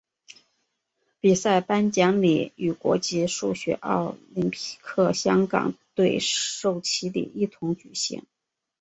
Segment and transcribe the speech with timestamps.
[1.19, 8.25] 比赛颁奖礼与国际数学奥林匹克香港队授旗礼一同举行。